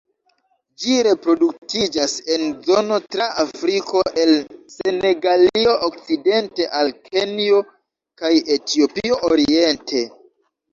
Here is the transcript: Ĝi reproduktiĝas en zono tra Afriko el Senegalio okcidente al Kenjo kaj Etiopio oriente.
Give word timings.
Ĝi 0.83 0.93
reproduktiĝas 1.07 2.15
en 2.35 2.45
zono 2.69 2.97
tra 3.15 3.27
Afriko 3.43 4.01
el 4.23 4.33
Senegalio 4.77 5.77
okcidente 5.91 6.69
al 6.83 6.91
Kenjo 7.11 7.63
kaj 8.25 8.35
Etiopio 8.59 9.23
oriente. 9.33 10.07